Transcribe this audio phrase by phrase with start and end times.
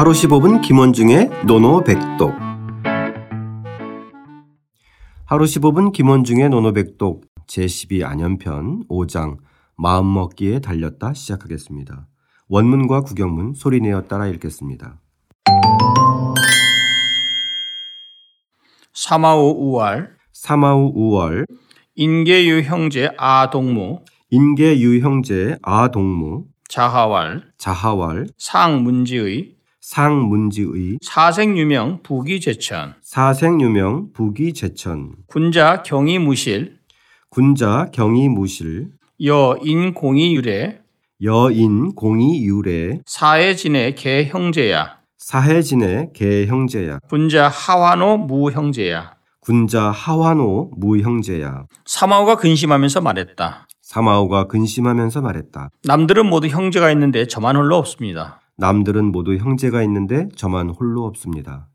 [0.00, 2.32] 하루 15분 김원중의 노노백독.
[5.26, 9.36] 하루 15분 김원중의 노노백독 제12 안연편 5장
[9.76, 12.06] 마음먹기에 달렸다 시작하겠습니다.
[12.48, 15.02] 원문과 구경문 소리내어 따라 읽겠습니다.
[18.94, 21.44] 사마오 우왈 사마우 우월.
[21.96, 32.94] 인계유 형제 아동무 인계유 형제 아동무 자하왈 자하왈 상문지의 상문지의 사생유명 부기제천.
[33.02, 35.14] 사생유명 부기제천.
[35.26, 36.78] 군자 경이무실.
[37.30, 38.90] 군자 경이무실.
[39.24, 40.80] 여인 공이유래
[41.22, 44.98] 여인 공이유래 사해진의 개형제야.
[45.18, 46.98] 사해진의 개형제야.
[47.08, 49.14] 군자 하완호 무형제야.
[49.40, 51.64] 군자 하완호 무형제야.
[51.84, 53.66] 사마오가 근심하면서 말했다.
[53.82, 55.70] 사마오가 근심하면서 말했다.
[55.84, 58.39] 남들은 모두 형제가 있는데 저만 홀로 없습니다.
[58.60, 61.66] 남들은 모두 형제가 있는데 저만 홀로 없습니다.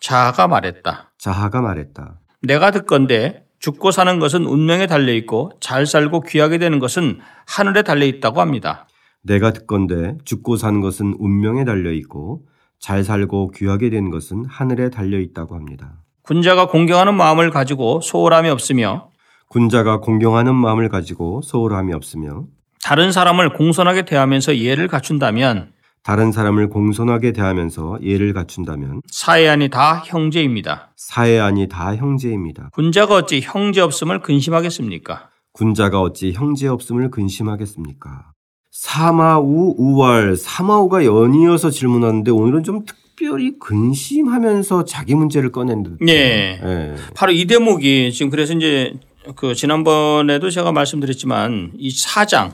[0.00, 1.12] 자아가 말했다.
[1.18, 2.18] 자하가 말했다.
[2.42, 8.06] 내가 듣건데 죽고 사는 것은 운명에 달려 있고 잘 살고 귀하게 되는 것은 하늘에 달려
[8.06, 8.88] 있다고 합니다.
[9.22, 12.46] 내가 듣건데 죽고 사는 것은 운명에 달려 있고
[12.78, 15.92] 잘 살고 귀하게 된 것은 하늘에 달려 있다고 합니다.
[16.22, 19.10] 군자가 공경하는 마음을 가지고 소홀함이 없으며
[19.48, 22.46] 군자가 공경하는 마음을 가지고 소홀함이 없으며
[22.82, 25.72] 다른 사람을 공손하게 대하면서 예를 갖춘다면
[26.02, 30.92] 다른 사람을 공손하게 대하면서 예를 갖춘다면 사해안이 다 형제입니다.
[30.96, 32.70] 사해안이 다 형제입니다.
[32.72, 35.28] 군자가 어찌 형제 없음을 근심하겠습니까?
[35.52, 38.32] 군자가 어찌 형제 없음을 근심하겠습니까?
[38.70, 45.98] 사마우 우월 사마우가 연이어서 질문하는데 오늘은 좀 특별히 근심하면서 자기 문제를 꺼낸 듯.
[46.08, 46.58] 예.
[46.62, 46.94] 예.
[47.14, 48.94] 바로 이 대목이 지금 그래서 이제
[49.36, 52.52] 그 지난번에도 제가 말씀드렸지만 이 사장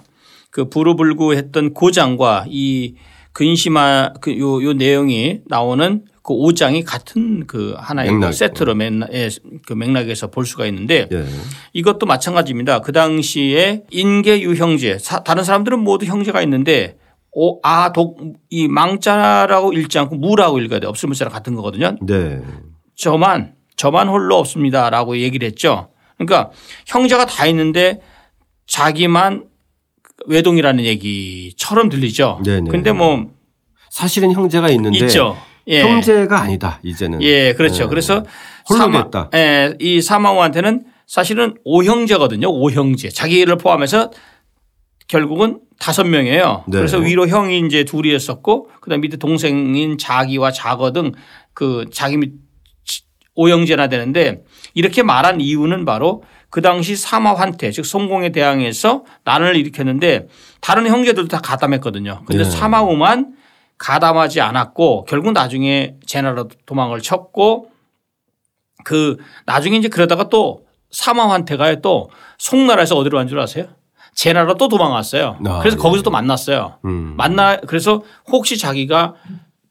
[0.51, 2.97] 그 부르불구했던 고장과 이
[3.37, 8.33] 근심한 그요 요 내용이 나오는 그 5장이 같은 그 하나의 그 맥락.
[8.33, 9.29] 세트로 맥락, 예,
[9.67, 11.27] 그 맥락에서 볼 수가 있는데 예.
[11.75, 12.81] 이것도 마찬가지입니다.
[12.81, 16.97] 그 당시에 인계유 형제 사- 다른 사람들은 모두 형제가 있는데
[17.33, 20.87] 오, 아, 독, 이 망자라고 읽지 않고 무라고 읽어야 돼.
[20.87, 21.95] 없을 문자랑 같은 거거든요.
[22.01, 22.41] 네.
[22.95, 25.91] 저만 저만 홀로 없습니다 라고 얘기를 했죠.
[26.17, 26.51] 그러니까
[26.87, 28.01] 형제가 다 있는데
[28.67, 29.45] 자기만
[30.27, 32.41] 외동이라는 얘기처럼 들리죠.
[32.45, 32.71] 네네.
[32.71, 33.27] 근데 뭐
[33.91, 35.37] 사실은 형제가 있는데 있죠.
[35.69, 35.83] 예.
[35.83, 37.23] 형제가 아니다 이제는.
[37.23, 37.85] 예, 그렇죠.
[37.85, 37.89] 예.
[37.89, 38.25] 그래서
[38.69, 39.31] 홀로 사마-.
[39.35, 42.49] 예, 이 사마우한테는 사실은 오형제거든요.
[42.49, 43.11] 오형제.
[43.11, 44.11] 자기를 포함해서
[45.09, 46.65] 결국은 다섯 명이에요.
[46.69, 46.79] 네.
[46.79, 51.13] 그래서 위로 형이 이제 둘이었었고 그다음 밑에 동생인 자기와 자거 등
[51.57, 52.35] 그 자기 밑
[53.35, 54.45] 오형제나 되는데
[54.75, 56.23] 이렇게 말한 이유는 바로
[56.57, 60.27] 그 당시 사마 환태 즉 성공에 대항해서 난을 일으켰는데
[60.63, 62.23] 다른 형제들도 다 가담했거든요.
[62.25, 62.51] 근데 네.
[62.51, 63.35] 사마우만
[63.77, 67.69] 가담하지 않았고 결국 나중에 제나라 도망을 쳤고
[68.85, 72.09] 그 나중에 이제 그러다가 또 사마 환태가 또
[72.39, 73.67] 송나라에서 어디로 간 줄 아세요?
[74.15, 75.37] 제나라 또 도망갔어요.
[75.47, 75.79] 아, 그래서 예.
[75.79, 76.79] 거기서 또 만났어요.
[76.87, 77.17] 음.
[77.19, 78.03] 만나 그래서
[78.33, 79.13] 혹시 자기가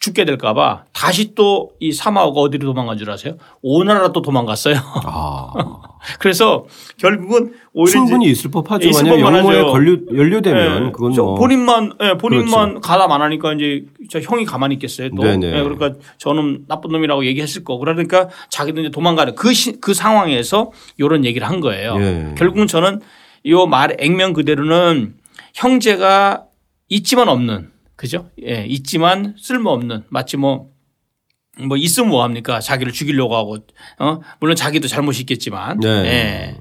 [0.06, 3.36] 죽게 될까봐 다시 또 이 사마오가 어디로 도망간 줄 아세요?
[3.62, 4.76] 오나라 또 도망갔어요.
[5.06, 5.54] 아.
[6.20, 6.66] 그래서
[6.98, 8.88] 결국은 오히려 충분히 있을 법하죠.
[8.88, 9.64] 있을 법만 영모에.
[9.64, 12.82] 걸려 연료되면 예, 그건 저뭐 본인만 예, 본인만 그렇죠.
[12.82, 15.26] 가담 안 하니까 이제 저 형이 가만히 있겠어요 또.
[15.28, 20.72] 예, 그러니까 저는 나쁜 놈이라고 얘기했을 거고 그러니까 자기도 이제 도망가는 그, 시, 그 상황에서
[20.98, 21.96] 이런 얘기를 한 거예요.
[22.00, 22.36] 예.
[22.38, 23.02] 결국은 저는
[23.48, 25.16] 요말 액면 그대로는
[25.56, 26.44] 형제가
[26.90, 28.30] 있지만 없는 그죠?
[28.44, 32.60] 예, 있지만 쓸모없는 마치 뭐뭐 있으면 뭐 합니까?
[32.60, 33.58] 자기를 죽이려고 하고
[34.00, 35.88] 어 물론 자기도 잘못이 있겠지만 네.
[35.88, 36.58] 예.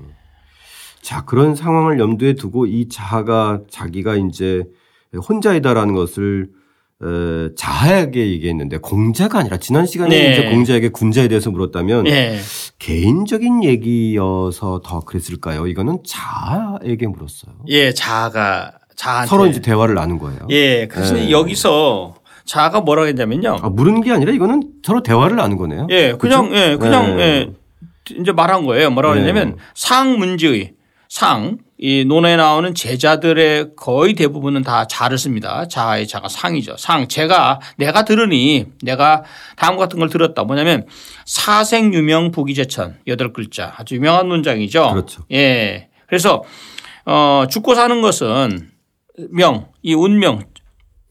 [1.05, 4.65] 자, 그런 상황을 염두에 두고 이 자하가 자기가 이제
[5.29, 6.49] 혼자이다라는 것을
[7.03, 10.33] 어, 자하에게 얘기했는데 공자가 아니라 지난 시간에 네.
[10.33, 12.39] 이제 공자에게 군자에 대해서 물었다면 예.
[12.79, 15.67] 개인적인 얘기여서 더 그랬을까요?
[15.67, 17.55] 이거는 자하에게 물었어요.
[17.69, 20.41] 예, 자아가 자한테 서로 이제 대화를 나눈 거예요.
[20.51, 21.31] 예, 그래서 네.
[21.31, 23.59] 여기서 자아가 뭐라고 했냐면요.
[23.63, 25.87] 아, 물은 게 아니라 이거는 서로 대화를 나눈 거네요.
[25.91, 26.57] 예, 그냥 그죠?
[26.57, 27.23] 예, 그냥 네.
[27.23, 27.51] 예,
[28.21, 28.91] 이제 말한 거예요.
[28.91, 29.21] 뭐라고 네.
[29.21, 30.73] 했냐면 상문지의
[31.09, 35.67] 상, 이 논에 나오는 제자들의 거의 대부분은 다 자를 씁니다.
[35.69, 36.77] 자의 자가 상이죠.
[36.77, 37.09] 상.
[37.09, 39.23] 제가 내가 들으니 내가
[39.57, 40.45] 다음 같은 걸 들었다.
[40.45, 40.87] 뭐냐면
[41.27, 44.91] 사생유명 부기제천 여덟 글자 아주 유명한 문장이죠.
[44.91, 45.23] 그렇죠.
[45.33, 45.89] 예.
[46.07, 46.43] 그래서
[47.07, 48.74] 어 죽고 사는 것은
[49.31, 50.43] 명, 이 운명,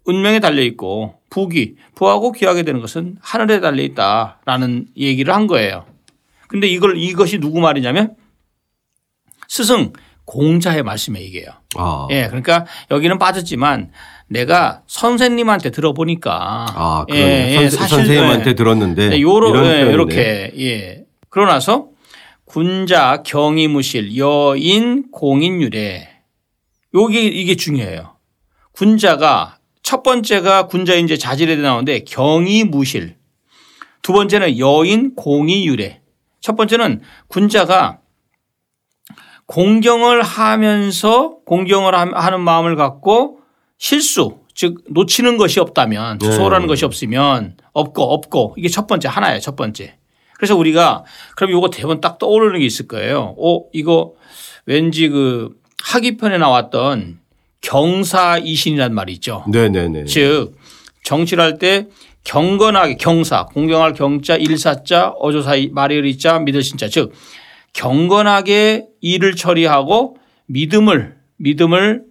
[0.05, 5.85] 운명에 달려 있고 부귀, 부하고 귀하게 되는 것은 하늘에 달려 있다라는 얘기를 한 거예요.
[6.47, 8.15] 근데 이걸 이것이 누구 말이냐면
[9.47, 9.93] 스승
[10.25, 11.47] 공자의 말씀에 이게요.
[11.75, 12.07] 아.
[12.11, 13.91] 예, 그러니까 여기는 빠졌지만
[14.27, 17.69] 내가 선생님한테 들어보니까 아, 그러네.
[17.69, 21.05] 선, 선생님한테 들었는데 네, 요러, 이런 예, 이렇게 예.
[21.29, 21.87] 그러고 나서
[22.45, 26.12] 군자 경이무실 여인 공인유래
[26.93, 28.15] 요게 이게 중요해요.
[28.71, 33.17] 군자가 첫 번째가 군자 이제 자질에 나오는데 경이 무실
[34.01, 36.01] 두 번째는 여인 공이 유래
[36.41, 37.99] 첫 번째는 군자가
[39.45, 43.39] 공경을 하면서 공경을 하는 마음을 갖고
[43.77, 46.31] 실수 즉 놓치는 것이 없다면 네.
[46.31, 49.97] 소홀하는 것이 없으면 없고 없고 이게 첫 번째 하나예요 첫 번째.
[50.35, 51.03] 그래서 우리가
[51.35, 53.33] 그럼 이거 대본 딱 떠오르는 게 있을 거예요.
[53.37, 54.13] 오 이거
[54.65, 57.19] 왠지 그 하기편에 나왔던
[57.61, 59.43] 경사이신이란 말이 있죠.
[59.51, 60.05] 네네네.
[60.05, 60.55] 즉
[61.03, 61.87] 정치를 할 때
[62.23, 67.11] 경건하게 경사 공경할 경자 일사자 어조사 마리을이자 믿을 신자 즉
[67.73, 70.15] 경건하게 일을 처리하고
[70.47, 72.03] 믿음을 믿음을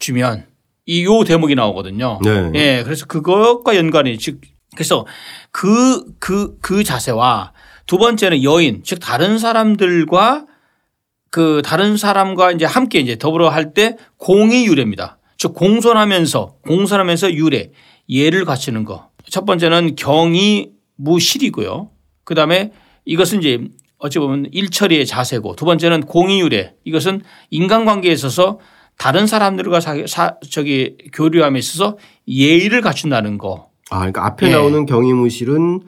[0.00, 0.46] 주면
[0.86, 2.18] 이 요 대목이 나오거든요.
[2.24, 2.50] 네.
[2.54, 2.82] 예.
[2.82, 4.40] 그래서 그것과 연관이 즉
[4.74, 5.06] 그래서
[5.52, 7.52] 그 그, 그 자세와
[7.86, 10.46] 두 번째는 여인 즉 다른 사람들과
[11.32, 15.18] 그 다른 사람과 이제 함께 이제 더불어 할 때 공이 유래입니다.
[15.38, 17.70] 즉 공손하면서 공손하면서 유래
[18.08, 19.08] 예를 갖추는 거.
[19.30, 21.88] 첫 번째는 경이 무실이고요.
[22.24, 22.70] 그다음에
[23.06, 23.64] 이것은 이제
[23.98, 28.58] 어찌 보면 일처리의 자세고 두 번째는 공의유래 이것은 인간관계에 있어서
[28.98, 31.96] 다른 사람들과 사, 사, 저기 교류함에 있어서
[32.28, 33.70] 예의를 갖춘다는 거.
[33.90, 34.50] 아, 그러니까 앞에 예.
[34.50, 35.80] 나오는 경의무실은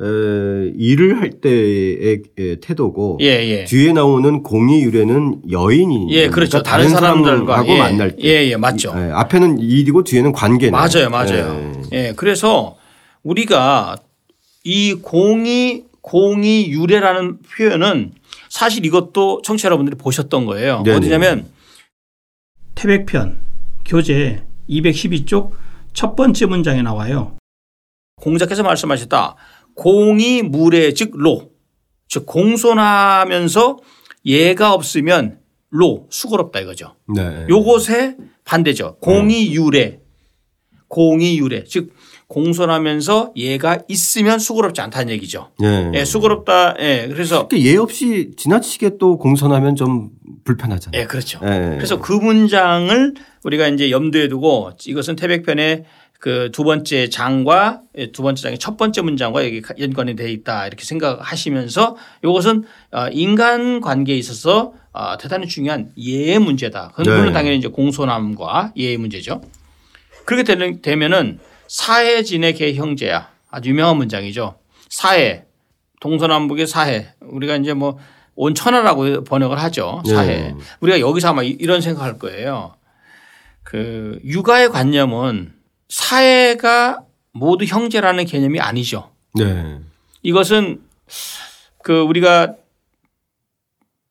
[0.00, 2.22] 에, 일을 할 때의
[2.60, 3.64] 태도고 예, 예.
[3.64, 6.58] 뒤에 나오는 공의유래는 여인이 예, 그렇죠.
[6.58, 8.22] 그러니까 다른, 사람들과 하고 예, 만날 때.
[8.24, 8.92] 예, 예, 맞죠.
[8.96, 10.72] 예, 앞에는 일이고 뒤에는 관계네.
[10.72, 11.72] 맞아요, 맞아요.
[11.92, 12.08] 예.
[12.08, 12.76] 예, 그래서
[13.22, 13.96] 우리가
[14.64, 18.12] 이 공의 공이 유래라는 표현은
[18.48, 20.82] 사실 이것도 청취자 여러분들이 보셨던 거예요.
[20.84, 20.96] 네네.
[20.96, 21.46] 어디냐면
[22.74, 23.38] 태백편
[23.84, 25.52] 교재 212쪽
[25.92, 27.36] 첫 번째 문장에 나와요.
[28.16, 29.36] 공자께서 말씀하셨다.
[29.74, 31.50] 공이 물에 즉 로.
[32.08, 33.78] 즉 공손하면서
[34.26, 35.38] 예가 없으면
[35.70, 36.94] 로 수고롭다 이거죠.
[37.14, 37.46] 네.
[37.48, 38.98] 요것에 반대죠.
[39.00, 40.00] 공이 유래.
[40.88, 41.64] 공이 유래.
[41.64, 41.92] 즉
[42.28, 45.50] 공손하면서 얘가 있으면 수고롭지 않다는 얘기죠.
[45.62, 45.90] 예.
[45.94, 46.76] 예 수고롭다.
[46.78, 47.08] 예.
[47.08, 50.10] 그래서 예 없이 지나치게 또 공손하면 좀
[50.44, 51.02] 불편하잖아요.
[51.02, 51.40] 예, 그렇죠.
[51.42, 51.74] 예.
[51.76, 55.84] 그래서 그 문장을 우리가 이제 염두에 두고 이것은 태백편의
[56.24, 57.82] 그 두 번째 장과
[58.14, 63.82] 두 번째 장의 첫 번째 문장과 여기 연관이 돼 있다 이렇게 생각하시면서 이것은 어, 인간
[63.82, 66.92] 관계에 있어서 어, 대단히 중요한 예의 문제다.
[66.94, 67.32] 그건 네.
[67.32, 69.42] 당연히 이제 공손함과 예의 문제죠.
[70.24, 73.28] 그렇게 되면은 사해 진의 개 형제야.
[73.50, 74.54] 아주 유명한 문장이죠.
[74.88, 75.44] 사해.
[76.00, 77.08] 동서남북의 사해.
[77.20, 77.98] 우리가 이제 뭐
[78.34, 80.02] 온천하라고 번역을 하죠.
[80.06, 80.26] 사해.
[80.26, 80.54] 네.
[80.80, 82.76] 우리가 여기서 아마 이런 생각할 거예요.
[83.62, 85.52] 그 육아의 관념은
[85.94, 89.12] 사해가 모두 형제라는 개념이 아니죠.
[89.32, 89.78] 네.
[90.22, 90.82] 이것은
[91.84, 92.56] 그 우리가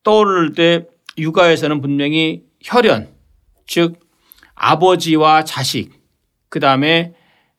[0.03, 0.85] 떠오를 때
[1.18, 3.09] 육아에서는 분명히 혈연
[3.68, 4.00] 즉
[4.56, 5.91] 아버지와 자식
[6.47, 7.15] 그 다음에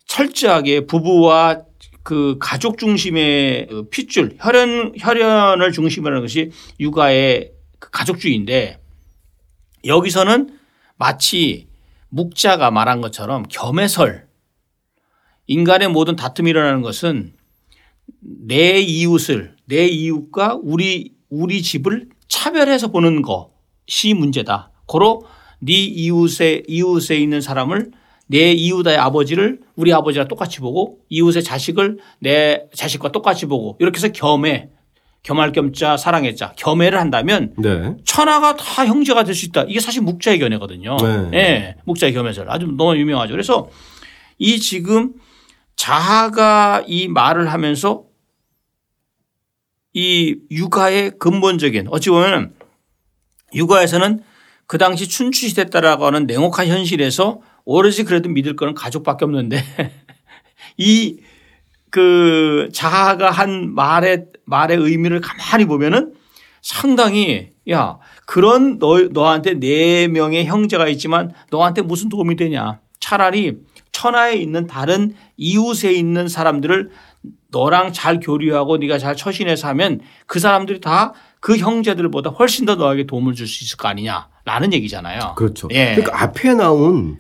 [0.06, 1.60] 철저하게 부부와
[2.02, 6.50] 그 가족 중심의 그 핏줄 혈연 혈연을 중심으로 하는 것이
[6.80, 8.80] 육아의 그 가족주의인데
[9.84, 10.58] 여기서는
[10.96, 11.73] 마치
[12.14, 14.28] 묵자가 말한 것처럼 겸해설
[15.48, 17.34] 인간의 모든 다툼이 일어나는 것은
[18.20, 24.70] 내 이웃을 내 이웃과 우리 우리 집을 차별해서 보는 것이 문제다.
[24.86, 25.24] 고로
[25.60, 27.90] 네 이웃에 이웃에 있는 사람을
[28.26, 34.08] 내 이웃의 아버지를 우리 아버지랑 똑같이 보고 이웃의 자식을 내 자식과 똑같이 보고 이렇게 해서
[34.08, 34.70] 겸해
[35.24, 37.96] 겸할 겸자 사랑의 자 겸해를 한다면 네.
[38.04, 39.64] 천하가 다 형제가 될 수 있다.
[39.66, 40.96] 이게 사실 묵자의 견해거든요.
[40.98, 41.30] 네.
[41.30, 41.76] 네.
[41.86, 43.32] 묵자의 견해설 아주 너무 유명하죠.
[43.32, 43.68] 그래서
[44.38, 45.14] 이 지금
[45.76, 48.04] 자하가 이 말을 하면서
[49.94, 52.54] 이 육아의 근본적인 어찌 보면
[53.54, 54.20] 육아에서는
[54.66, 59.62] 그 당시 춘추 시대 때라고 하는 냉혹한 현실에서 오로지 그래도 믿을 거는 가족밖에 없는데
[60.76, 61.16] 이
[61.94, 66.14] 그 자아가 한 말의 말의 의미를 가만히 보면은
[66.60, 73.58] 상당히 야 그런 너 너한테 네 명의 형제가 있지만 너한테 무슨 도움이 되냐 차라리
[73.92, 76.90] 천하에 있는 다른 이웃에 있는 사람들을
[77.52, 81.12] 너랑 잘 교류하고 네가 잘 처신해서 하면 그 사람들이 다
[81.44, 85.34] 그 형제들보다 훨씬 더 너에게 도움을 줄 수 있을 거 아니냐라는 얘기잖아요.
[85.36, 85.68] 그렇죠.
[85.72, 85.94] 예.
[85.94, 87.18] 그러니까 앞에 나온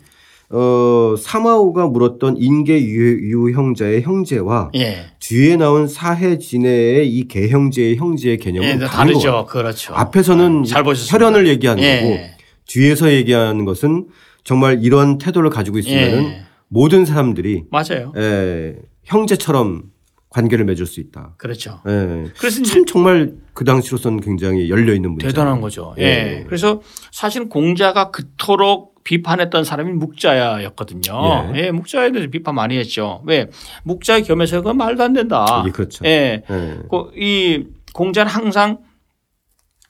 [0.50, 5.06] 어, 사마오가 물었던 인계 유 형제의 형제와 예.
[5.18, 9.46] 뒤에 나온 사해 진해의 이 개형제의 형제의 개념은 예, 다르죠.
[9.46, 9.94] 그렇죠.
[9.94, 11.26] 앞에서는 잘 보셨습니다.
[11.26, 12.36] 혈연을 얘기하는 거고 예.
[12.66, 14.08] 뒤에서 얘기하는 것은
[14.44, 16.42] 정말 이런 태도를 가지고 있으면은 예.
[16.68, 18.12] 모든 사람들이 맞아요.
[18.16, 18.74] 에,
[19.04, 19.84] 형제처럼
[20.28, 21.34] 관계를 맺을 수 있다.
[21.38, 21.80] 그렇죠.
[21.86, 22.24] 예.
[22.38, 25.28] 그래서 참 정말 그 당시로서는 굉장히 열려 있는 문제.
[25.28, 25.94] 대단한 거죠.
[25.98, 26.02] 예.
[26.02, 26.44] 예.
[26.46, 26.80] 그래서
[27.12, 31.52] 사실 공자가 그토록 비판했던 사람이 묵자야였거든요.
[31.54, 31.58] 예.
[31.66, 31.70] 예.
[31.70, 33.22] 묵자에 대해서 비판 많이 했죠.
[33.26, 33.48] 왜?
[33.84, 35.62] 묵자의 겸해서 그건 말도 안 된다.
[35.66, 36.04] 예, 그렇죠.
[36.06, 36.42] 예.
[36.50, 36.78] 예.
[36.90, 38.78] 그 이 공자는 항상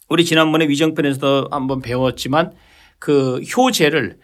[0.09, 2.53] 우리 지난번에 위정편에서도 한번 배웠지만
[2.99, 4.19] 그 효제를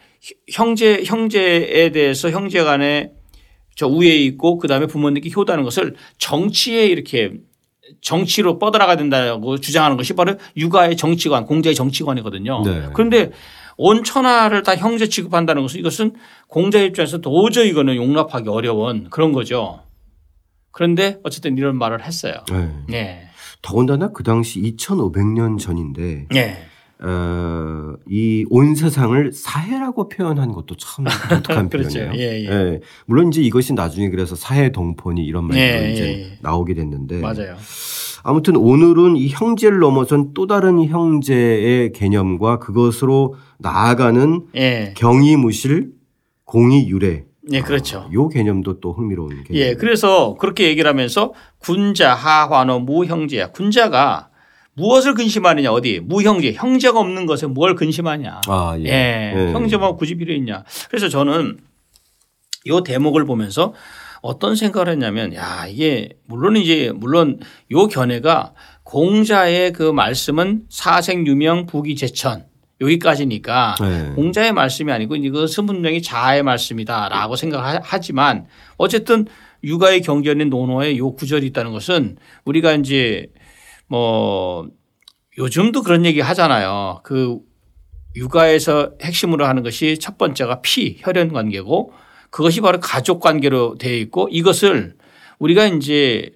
[0.53, 3.13] 형제 형제에 대해서 형제 간에
[3.75, 7.33] 저 위에 있고 그다음에 부모님께 효다는 것을 정치에 이렇게
[8.03, 12.63] 정치로 뻗어나가야 된다고 주장하는 것이 바로 육아의 정치관, 공자의 정치관이거든요.
[12.65, 12.89] 네.
[12.93, 13.31] 그런데
[13.83, 16.13] 온 천하를 다 형제 취급한다는 것은 이것은
[16.49, 19.81] 공자 입장에서 도저히 이거는 용납하기 어려운 그런 거죠.
[20.71, 22.35] 그런데 어쨌든 이런 말을 했어요.
[22.53, 22.69] 예.
[22.89, 23.23] 네.
[23.63, 26.67] 더군다나 그 당시 2,500년 전인데 네.
[27.03, 31.05] 어, 이 온 세상을 사해라고 표현한 것도 참
[31.43, 32.01] 독특한 그렇죠.
[32.01, 32.23] 표현이에요.
[32.23, 32.51] 예, 예.
[32.51, 32.81] 예.
[33.07, 36.39] 물론 이제 이것이 나중에 그래서 사해 동포니 이런 말로 예, 이제 예, 예.
[36.43, 37.57] 나오게 됐는데 맞아요.
[38.23, 44.95] 아무튼 오늘은 이 형제를 넘어선 또 다른 형제의 개념과 그것으로 나아가는 예.
[44.97, 45.93] 경이무실
[46.45, 48.09] 공이유래 예, 그렇죠.
[48.13, 49.55] 요 개념도 또 흥미로운 개념.
[49.55, 53.51] 예, 그래서 그렇게 얘기를 하면서 군자, 하환어, 무형제야.
[53.51, 54.29] 군자가
[54.75, 58.43] 무엇을 근심하느냐 어디 무형제 형제가 없는 것에 뭘 근심하냐.
[58.47, 58.85] 아, 예.
[58.85, 59.35] 예.
[59.37, 59.53] 예.
[59.53, 60.65] 형제만 굳이 필요 있냐.
[60.89, 61.59] 그래서 저는
[62.69, 63.73] 요 대목을 보면서
[64.23, 71.67] 어떤 생각을 했냐면 야 이게 물론 이제 물론 요 견해가 공자의 그 말씀은 사생 유명
[71.67, 72.47] 부기 제천
[72.81, 74.13] 여기까지니까 네.
[74.15, 78.47] 공자의 말씀이 아니고 이것은 분명히 자아의 말씀이다라고 생각하지만
[78.77, 79.27] 어쨌든
[79.63, 83.27] 육아의 경전인 논어에 요 구절이 있다는 것은 우리가 이제
[83.87, 84.69] 뭐
[85.37, 87.01] 요즘도 그런 얘기 하잖아요.
[87.03, 87.39] 그
[88.17, 91.93] 육아에서 핵심으로 하는 것이 첫 번째가 피, 혈연 관계고
[92.31, 94.95] 그것이 바로 가족 관계로 되어 있고 이것을
[95.39, 96.31] 우리가 이제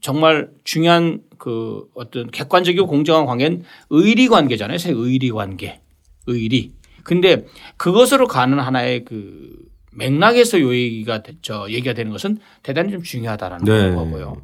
[0.00, 4.78] 정말 중요한 그 어떤 객관적이고 공정한 관계는 의리 관계잖아요.
[4.78, 5.80] 새 의리 관계.
[6.26, 6.72] 의리.
[7.02, 9.54] 근데 그것으로 가는 하나의 그
[9.92, 13.94] 맥락에서 요 얘기가 되- 저 얘기가 되는 것은 대단히 좀 중요하다라는 네.
[13.94, 14.40] 거고요.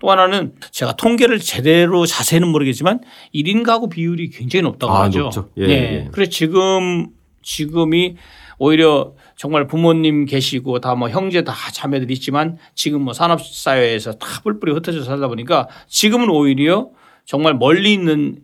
[0.00, 3.00] 또 하나는 제가 통계를 제대로 자세히는 모르겠지만
[3.34, 5.20] 1인 가구 비율이 굉장히 높다고 아, 하죠.
[5.24, 5.50] 높죠.
[5.56, 5.72] 예, 네.
[5.74, 6.08] 예.
[6.12, 7.08] 그래서 지금
[7.42, 8.16] 지금이
[8.58, 14.72] 오히려 정말 부모님 계시고 다 뭐 형제 다 자매들 있지만 지금 뭐 산업사회에서 다 뿔뿔이
[14.72, 16.90] 흩어져 살다 보니까 지금은 오히려
[17.24, 18.40] 정말 멀리 있는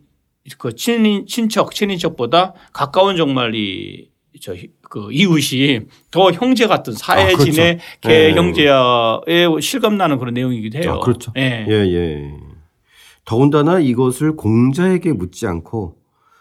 [0.57, 4.09] 그 친인, 친척, 친인척보다 가까운 정말 이,
[4.41, 8.09] 저, 그 이웃이 더 형제 같은 사회진의 아, 그렇죠.
[8.09, 8.31] 예.
[8.31, 10.93] 개형제에 실감나는 그런 내용이기도 해요.
[10.93, 11.33] 아, 그렇죠.
[11.35, 11.65] 예.
[11.67, 12.31] 예, 예.
[13.25, 15.97] 더군다나 이것을 공자에게 묻지 않고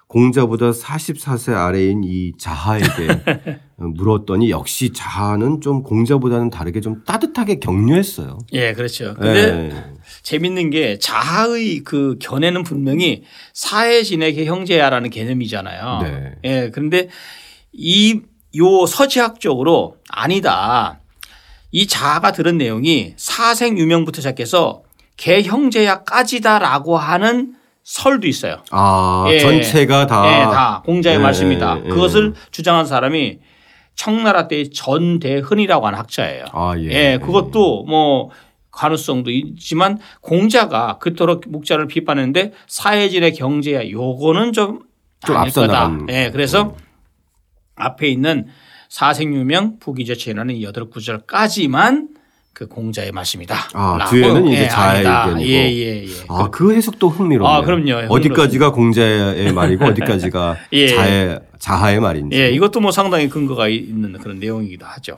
[0.07, 2.89] 공자보다 44세 아래인 이 자하에게
[3.77, 8.39] 물었더니 역시 자하는 좀 공자보다는 다르게 좀 따뜻하게 격려했어요.
[8.53, 9.15] 예, 그렇죠.
[9.15, 9.95] 근데 예.
[10.23, 15.99] 재밌는 게 자아의 그 견해는 분명히 사회진에게 형제야라는 개념이잖아요.
[16.03, 16.33] 네.
[16.45, 17.09] 예, 그런데
[17.73, 18.21] 이
[18.57, 21.01] 요 서지학적으로 아니다.
[21.73, 24.83] 이 자아가 들은 내용이 사생 유명부터 시작해서
[25.17, 28.63] 개 형제야까지다라고 하는 설도 있어요.
[28.71, 29.39] 아, 예.
[29.39, 30.27] 전체가 다.
[30.27, 31.79] 예, 다 공자의 예, 말씀이다.
[31.81, 31.89] 예, 예.
[31.89, 33.39] 그것을 주장한 사람이
[33.95, 36.47] 청나라 때의 전대흔이라고 하는 학자예요.
[36.53, 36.89] 아, 예.
[36.89, 38.31] 예, 그것도 뭐
[38.73, 44.81] 가능성도 있지만 공자가 그토록 묵자를 비판했는데 사회진의 경제야 요거는 좀,
[45.25, 45.93] 좀 아닐 거다.
[46.09, 46.75] 예, 그래서
[47.77, 48.47] 앞에 있는
[48.89, 52.09] 사생유명 부기저체라는 이 여덟 구절까지만
[52.55, 53.57] 그 공자의 말씀이다.
[53.75, 54.13] 아, 라고.
[54.13, 55.25] 뒤에는 이제 예, 자아의 아니다.
[55.27, 55.51] 의견이고.
[55.51, 56.09] 예, 예, 예.
[56.29, 57.53] 아, 그 해석도 흥미롭네요.
[57.53, 58.07] 아, 그럼요.
[58.09, 60.87] 어디까지가 공자의 말이고 어디까지가 예.
[60.87, 62.39] 자의, 자하의 말인지.
[62.39, 65.17] 예, 이것도 뭐 상당히 근거가 있는 그런 내용이기도 하죠.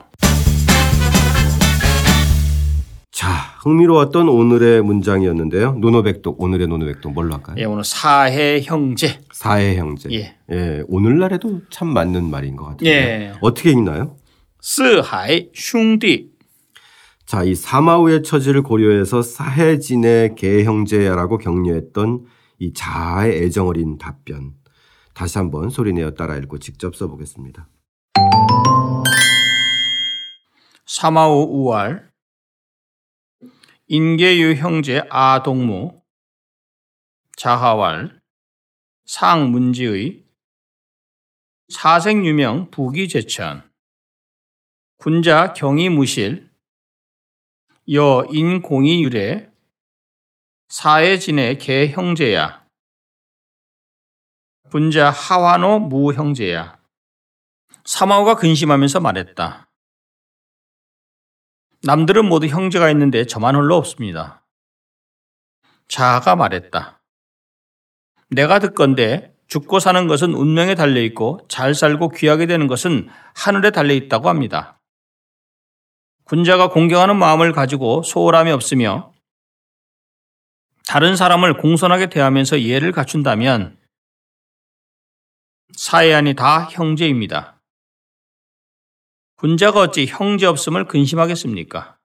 [3.11, 3.27] 자,
[3.61, 5.73] 흥미로웠던 오늘의 문장이었는데요.
[5.79, 7.55] 노노백독, 오늘의 노노백독 뭘로 할까요?
[7.59, 9.19] 예, 오늘 사해 형제.
[9.31, 10.09] 사해 형제.
[10.51, 10.83] 예.
[10.87, 12.89] 오늘날에도 참 맞는 말인 것 같아요.
[12.89, 13.33] 예.
[13.41, 14.15] 어떻게 읽나요?
[14.59, 16.36] 四海兄弟.
[17.27, 22.25] 자, 이 사마우의 처지를 고려해서 사해지내 개형제야라고 격려했던
[22.59, 24.53] 이 자하의 애정 어린 답변.
[25.13, 27.67] 다시 한번 소리내어 따라 읽고 직접 써보겠습니다.
[30.85, 32.09] 사마우 우왈.
[33.87, 36.01] 인계유 형제 아동무.
[37.35, 38.21] 자하왈.
[39.05, 40.23] 상문지의.
[41.67, 43.69] 사생유명 부기제천.
[44.95, 46.46] 군자 경이무실
[47.93, 49.49] 여 인공이 유래
[50.67, 52.65] 사해진의 개 형제야
[54.69, 56.77] 분자 하와노 무 형제야
[57.85, 59.69] 사마오가 근심하면서 말했다.
[61.83, 64.45] 남들은 모두 형제가 있는데 저만 홀로 없습니다.
[65.87, 67.01] 자아가 말했다.
[68.29, 73.93] 내가 듣건데 죽고 사는 것은 운명에 달려 있고 잘 살고 귀하게 되는 것은 하늘에 달려
[73.93, 74.76] 있다고 합니다.
[76.27, 79.13] 군자가 공경하는 마음을 가지고 소홀함이 없으며
[80.85, 83.77] 다른 사람을 공손하게 대하면서 예를 갖춘다면
[85.73, 87.61] 사해안이 다 형제입니다.
[89.37, 91.96] 군자가 어찌 형제 없음을 근심하겠습니까?